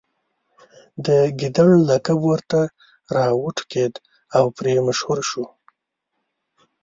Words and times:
د 1.05 1.07
ګیدړ 1.39 1.71
لقب 1.89 2.19
ورته 2.29 2.59
راوټوکېد 3.15 3.93
او 4.37 4.45
پرې 4.57 4.73
مشهور 4.87 5.19
شو. 5.29 5.45